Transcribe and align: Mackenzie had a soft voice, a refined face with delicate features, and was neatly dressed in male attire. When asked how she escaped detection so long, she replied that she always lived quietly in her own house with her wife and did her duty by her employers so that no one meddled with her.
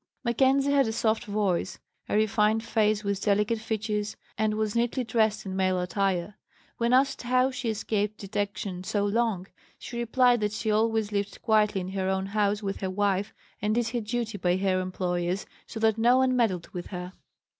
Mackenzie 0.23 0.71
had 0.71 0.87
a 0.87 0.91
soft 0.93 1.25
voice, 1.25 1.77
a 2.09 2.15
refined 2.15 2.63
face 2.63 3.03
with 3.03 3.21
delicate 3.21 3.59
features, 3.59 4.17
and 4.35 4.55
was 4.55 4.75
neatly 4.75 5.03
dressed 5.03 5.45
in 5.45 5.55
male 5.55 5.79
attire. 5.79 6.39
When 6.79 6.91
asked 6.91 7.21
how 7.21 7.51
she 7.51 7.69
escaped 7.69 8.17
detection 8.17 8.83
so 8.83 9.05
long, 9.05 9.45
she 9.77 9.99
replied 9.99 10.39
that 10.41 10.53
she 10.53 10.71
always 10.71 11.11
lived 11.11 11.43
quietly 11.43 11.81
in 11.81 11.89
her 11.89 12.09
own 12.09 12.25
house 12.25 12.63
with 12.63 12.81
her 12.81 12.89
wife 12.89 13.31
and 13.61 13.75
did 13.75 13.89
her 13.89 14.01
duty 14.01 14.39
by 14.39 14.57
her 14.57 14.79
employers 14.79 15.45
so 15.67 15.79
that 15.81 15.99
no 15.99 16.17
one 16.17 16.35
meddled 16.35 16.69
with 16.69 16.87
her. 16.87 17.13